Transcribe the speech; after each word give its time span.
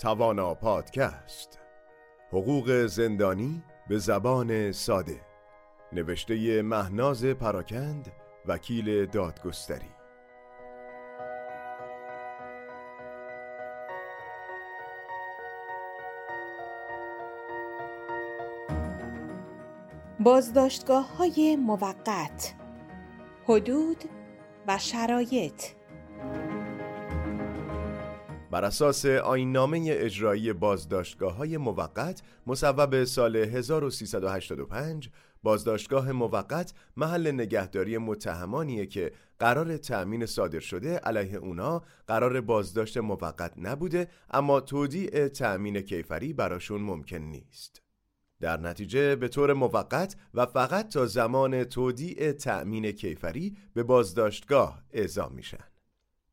توانا 0.00 0.54
پادکست. 0.54 1.58
حقوق 2.32 2.86
زندانی 2.86 3.64
به 3.88 3.98
زبان 3.98 4.72
ساده. 4.72 5.20
نوشته 5.92 6.62
مهناز 6.62 7.24
پراکند 7.24 8.12
وکیل 8.46 9.06
دادگستری. 9.06 9.90
بازداشتگاه 20.20 21.16
های 21.16 21.56
موقت 21.56 22.54
حدود 23.44 24.04
و 24.66 24.78
شرایط. 24.78 25.79
بر 28.50 28.64
اساس 28.64 29.06
آینامه 29.06 29.86
اجرایی 29.90 30.52
بازداشتگاه 30.52 31.34
های 31.34 31.56
موقت 31.56 32.22
مصوب 32.46 33.04
سال 33.04 33.36
1385 33.36 35.10
بازداشتگاه 35.42 36.12
موقت 36.12 36.72
محل 36.96 37.30
نگهداری 37.30 37.98
متهمانیه 37.98 38.86
که 38.86 39.12
قرار 39.38 39.76
تأمین 39.76 40.26
صادر 40.26 40.60
شده 40.60 40.96
علیه 40.96 41.36
اونا 41.36 41.82
قرار 42.06 42.40
بازداشت 42.40 42.98
موقت 42.98 43.52
نبوده 43.56 44.08
اما 44.30 44.60
تودیع 44.60 45.28
تأمین 45.28 45.80
کیفری 45.80 46.32
براشون 46.32 46.80
ممکن 46.80 47.16
نیست. 47.16 47.82
در 48.40 48.56
نتیجه 48.56 49.16
به 49.16 49.28
طور 49.28 49.52
موقت 49.52 50.16
و 50.34 50.46
فقط 50.46 50.88
تا 50.88 51.06
زمان 51.06 51.64
تودیع 51.64 52.32
تأمین 52.32 52.92
کیفری 52.92 53.56
به 53.74 53.82
بازداشتگاه 53.82 54.82
اعزام 54.90 55.32
میشن. 55.32 55.64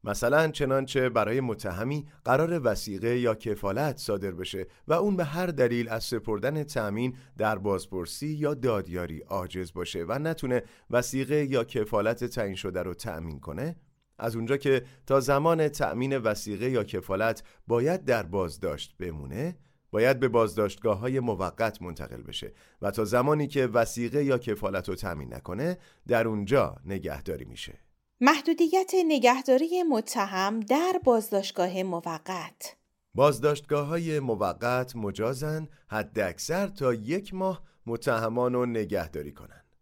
مثلا 0.07 0.47
چنانچه 0.47 1.09
برای 1.09 1.41
متهمی 1.41 2.07
قرار 2.25 2.61
وسیقه 2.63 3.19
یا 3.19 3.35
کفالت 3.35 3.97
صادر 3.97 4.31
بشه 4.31 4.67
و 4.87 4.93
اون 4.93 5.15
به 5.15 5.23
هر 5.23 5.47
دلیل 5.47 5.89
از 5.89 6.03
سپردن 6.03 6.63
تأمین 6.63 7.15
در 7.37 7.57
بازپرسی 7.57 8.27
یا 8.27 8.53
دادیاری 8.53 9.19
عاجز 9.19 9.73
باشه 9.73 10.05
و 10.07 10.19
نتونه 10.19 10.63
وسیقه 10.89 11.45
یا 11.45 11.63
کفالت 11.63 12.23
تعیین 12.23 12.55
شده 12.55 12.83
رو 12.83 12.93
تأمین 12.93 13.39
کنه. 13.39 13.75
از 14.19 14.35
اونجا 14.35 14.57
که 14.57 14.83
تا 15.05 15.19
زمان 15.19 15.67
تأمین 15.67 16.17
وسیقه 16.17 16.69
یا 16.69 16.83
کفالت 16.83 17.43
باید 17.67 18.05
در 18.05 18.23
بازداشت 18.23 18.95
بمونه 18.99 19.57
باید 19.91 20.19
به 20.19 20.27
بازداشتگاه 20.27 20.99
های 20.99 21.19
موقت 21.19 21.81
منتقل 21.81 22.21
بشه 22.21 22.53
و 22.81 22.91
تا 22.91 23.05
زمانی 23.05 23.47
که 23.47 23.67
وسیقه 23.67 24.23
یا 24.23 24.37
کفالت 24.37 24.89
رو 24.89 24.95
تأمین 24.95 25.33
نکنه 25.33 25.77
در 26.07 26.27
اونجا 26.27 26.75
نگهداری 26.85 27.45
میشه. 27.45 27.86
محدودیت 28.21 28.91
نگهداری 29.05 29.83
متهم 29.83 30.59
در 30.59 31.01
بازداشتگاه 31.03 31.83
موقت 31.83 32.75
بازداشتگاه 33.15 33.87
های 33.87 34.19
موقت 34.19 34.95
مجازن 34.95 35.67
حد 35.87 36.19
اکثر 36.19 36.67
تا 36.67 36.93
یک 36.93 37.33
ماه 37.33 37.63
متهمان 37.85 38.53
رو 38.53 38.65
نگهداری 38.65 39.31
کنند. 39.31 39.75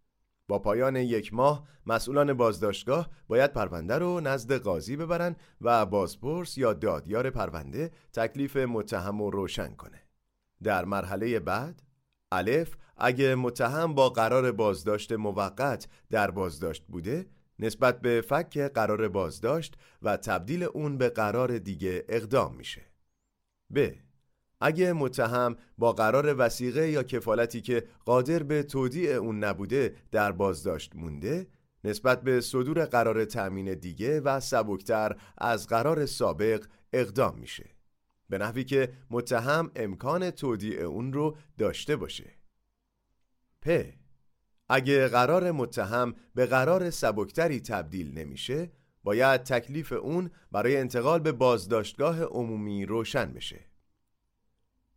با 0.48 0.60
پایان 0.60 0.96
یک 0.96 1.34
ماه 1.34 1.68
مسئولان 1.86 2.34
بازداشتگاه 2.34 3.10
باید 3.28 3.54
پرونده 3.54 3.98
رو 3.98 4.20
نزد 4.20 4.54
قاضی 4.54 4.96
ببرن 4.96 5.36
و 5.62 5.86
بازپرس 5.86 6.58
یا 6.58 6.74
دادیار 6.74 7.30
پرونده 7.30 7.92
تکلیف 8.14 8.58
متهم 8.58 9.22
رو 9.22 9.30
روشن 9.30 9.76
کنه. 9.76 10.02
در 10.64 10.86
مرحله 10.86 11.40
بعد 11.40 11.82
الف 12.32 12.76
اگه 12.98 13.36
متهم 13.36 13.94
با 13.94 14.10
قرار 14.10 14.52
بازداشت 14.52 15.12
موقت 15.12 15.88
در 16.12 16.32
بازداشت 16.32 16.84
بوده 16.88 17.35
نسبت 17.60 18.02
به 18.02 18.22
فک 18.22 18.58
قرار 18.58 19.08
بازداشت 19.08 19.76
و 20.02 20.18
تبدیل 20.18 20.64
اون 20.64 20.98
به 20.98 21.10
قرار 21.10 21.58
دیگه 21.58 22.06
اقدام 22.10 22.56
میشه. 22.56 22.82
ب. 23.76 23.92
اگه 24.62 24.94
متهم 24.94 25.56
با 25.78 25.94
قرار 25.94 26.36
وسیقه 26.38 26.90
یا 26.90 27.04
کفالتی 27.04 27.62
که 27.62 27.88
قادر 28.06 28.44
به 28.44 28.64
تودیع 28.64 29.12
اون 29.12 29.44
نبوده 29.44 29.96
در 30.12 30.32
بازداشت 30.32 30.96
مونده 30.96 31.48
نسبت 31.84 32.22
به 32.22 32.42
صدور 32.42 32.86
قرار 32.86 33.26
تأمین 33.26 33.74
دیگه 33.74 34.22
و 34.22 34.40
سبکتر 34.40 35.16
از 35.38 35.68
قرار 35.68 36.06
سابق 36.06 36.66
اقدام 36.94 37.40
میشه 37.40 37.70
به 38.30 38.38
نحوی 38.38 38.64
که 38.64 38.94
متهم 39.10 39.72
امکان 39.76 40.32
تودیع 40.32 40.82
اون 40.82 41.14
رو 41.14 41.38
داشته 41.58 41.96
باشه 41.96 42.32
پ 43.62 43.86
اگه 44.70 45.08
قرار 45.08 45.52
متهم 45.52 46.16
به 46.36 46.46
قرار 46.46 46.90
سبکتری 46.90 47.60
تبدیل 47.60 48.20
نمیشه 48.20 48.72
باید 49.04 49.44
تکلیف 49.44 49.92
اون 49.92 50.32
برای 50.52 50.78
انتقال 50.78 51.20
به 51.20 51.32
بازداشتگاه 51.32 52.24
عمومی 52.24 52.86
روشن 52.86 53.34
بشه. 53.34 53.75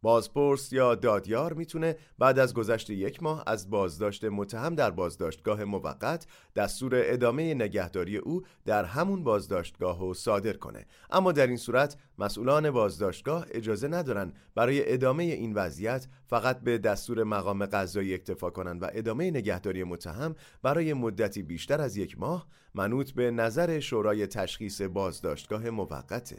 بازپرس 0.02 0.72
یا 0.72 0.94
دادیار 0.94 1.52
می‌تونه 1.52 1.96
بعد 2.18 2.38
از 2.38 2.54
گذشت 2.54 2.90
یک 2.90 3.22
ماه 3.22 3.44
از 3.46 3.70
بازداشت 3.70 4.24
متهم 4.24 4.74
در 4.74 4.90
بازداشتگاه 4.90 5.64
موقت 5.64 6.26
دستور 6.56 6.92
ادامه 6.94 7.54
نگهداری 7.54 8.16
او 8.16 8.42
در 8.64 8.84
همون 8.84 9.24
بازداشتگاه 9.24 10.00
رو 10.00 10.14
صادر 10.14 10.52
کنه. 10.52 10.86
اما 11.10 11.32
در 11.32 11.46
این 11.46 11.56
صورت 11.56 11.96
مسئولان 12.18 12.70
بازداشتگاه 12.70 13.46
اجازه 13.50 13.88
ندارن 13.88 14.32
برای 14.54 14.92
ادامه 14.92 15.24
این 15.24 15.54
وضعیت 15.54 16.06
فقط 16.26 16.60
به 16.60 16.78
دستور 16.78 17.24
مقام 17.24 17.66
قضایی 17.66 18.14
اکتفا 18.14 18.50
کنند 18.50 18.82
و 18.82 18.86
ادامه 18.92 19.30
نگهداری 19.30 19.84
متهم 19.84 20.34
برای 20.62 20.92
مدتی 20.92 21.42
بیشتر 21.42 21.80
از 21.80 21.96
یک 21.96 22.18
ماه 22.18 22.46
منوط 22.74 23.10
به 23.10 23.30
نظر 23.30 23.80
شورای 23.80 24.26
تشخیص 24.26 24.82
بازداشتگاه 24.82 25.70
موقته. 25.70 26.36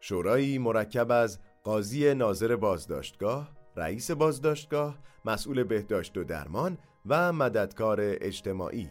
شورایی 0.00 0.58
مرکب 0.58 1.10
از 1.10 1.38
قاضی 1.64 2.14
ناظر 2.14 2.56
بازداشتگاه، 2.56 3.48
رئیس 3.76 4.10
بازداشتگاه، 4.10 4.98
مسئول 5.24 5.64
بهداشت 5.64 6.16
و 6.16 6.24
درمان 6.24 6.78
و 7.06 7.32
مددکار 7.32 7.98
اجتماعی 8.00 8.90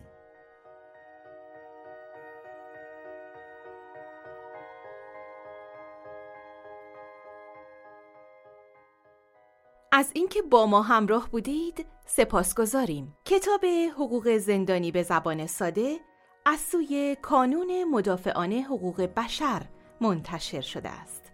از 9.91 10.11
اینکه 10.13 10.41
با 10.41 10.65
ما 10.65 10.81
همراه 10.81 11.29
بودید 11.29 11.85
سپاس 12.05 12.55
گذاریم. 12.55 13.17
کتاب 13.25 13.65
حقوق 13.93 14.37
زندانی 14.37 14.91
به 14.91 15.03
زبان 15.03 15.47
ساده 15.47 15.97
از 16.45 16.59
سوی 16.59 17.17
کانون 17.21 17.83
مدافعان 17.83 18.53
حقوق 18.53 19.01
بشر 19.01 19.61
منتشر 20.01 20.61
شده 20.61 20.89
است. 20.89 21.28